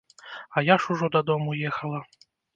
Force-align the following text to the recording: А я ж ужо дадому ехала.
А 0.55 0.63
я 0.67 0.77
ж 0.79 0.87
ужо 0.95 1.11
дадому 1.17 1.55
ехала. 1.69 2.03